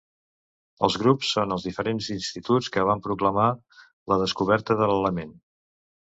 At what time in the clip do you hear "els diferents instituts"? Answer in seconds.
1.55-2.69